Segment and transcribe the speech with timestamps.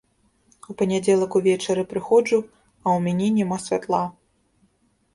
[0.71, 2.39] У панядзелак увечары прыходжу,
[2.85, 4.05] а ў мяне няма святла.